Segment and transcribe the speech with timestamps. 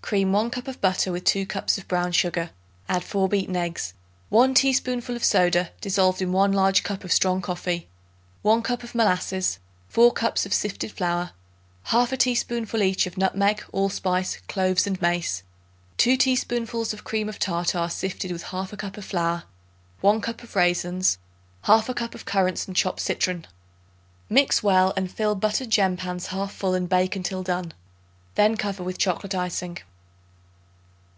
[0.00, 2.48] Cream 1 cup of butter with 2 cups of brown sugar;
[2.88, 3.92] add 4 beaten eggs,
[4.30, 7.88] 1 teaspoonful of soda dissolved in 1 large cup of strong coffee,
[8.40, 9.58] 1 cup of molasses,
[9.90, 11.32] 4 cups of sifted flour,
[11.88, 15.42] 1/2 teaspoonful each of nutmeg, allspice, cloves and mace,
[15.98, 19.42] 2 teaspoonfuls of cream of tartar sifted with 1/2 cup of flour,
[20.00, 21.18] 1 cup of raisins,
[21.66, 23.46] 1/2 cup of currants and chopped citron.
[24.30, 27.74] Mix well and fill buttered gem pans 1/2 full and bake until done.
[28.36, 29.76] Then cover with chocolate icing.